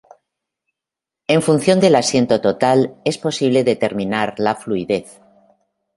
[1.27, 5.21] En función del asiento total, es posible determinar la fluidez.